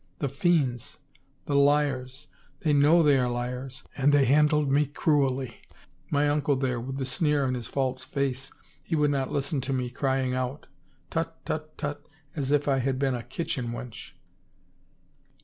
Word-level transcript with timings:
The 0.17 0.29
fiends, 0.29 0.97
the 1.45 1.53
liars! 1.53 2.25
They 2.61 2.73
know 2.73 3.03
they 3.03 3.19
are 3.19 3.29
liars! 3.29 3.83
And 3.95 4.11
they 4.11 4.25
handled 4.25 4.71
me 4.71 4.87
cruelly— 4.87 5.61
my 6.09 6.27
uncle 6.27 6.55
there, 6.55 6.79
with 6.79 6.97
the 6.97 7.05
sneer 7.05 7.45
on 7.45 7.53
his 7.53 7.67
false 7.67 8.03
face, 8.03 8.51
he 8.81 8.95
would 8.95 9.11
not 9.11 9.31
listen 9.31 9.61
to 9.61 9.73
me, 9.73 9.91
crying 9.91 10.33
out," 10.33 10.65
Tut, 11.11 11.37
tut, 11.45 11.77
tut," 11.77 12.03
as 12.35 12.49
if 12.49 12.67
I 12.67 12.79
had 12.79 12.97
been 12.97 13.13
a 13.13 13.21
kitchen 13.21 13.67
wench! 13.67 14.13